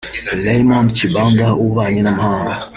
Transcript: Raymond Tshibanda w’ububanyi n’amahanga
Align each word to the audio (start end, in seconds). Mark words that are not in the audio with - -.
Raymond 0.45 0.87
Tshibanda 0.95 1.45
w’ububanyi 1.55 2.01
n’amahanga 2.03 2.51